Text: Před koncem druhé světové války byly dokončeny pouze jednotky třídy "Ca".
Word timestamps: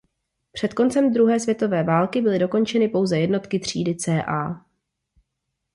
Před 0.51 0.73
koncem 0.73 1.13
druhé 1.13 1.39
světové 1.39 1.83
války 1.83 2.21
byly 2.21 2.39
dokončeny 2.39 2.87
pouze 2.87 3.19
jednotky 3.19 3.59
třídy 3.59 3.95
"Ca". 3.95 4.65